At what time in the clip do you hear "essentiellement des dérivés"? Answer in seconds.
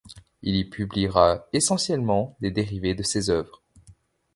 1.53-2.95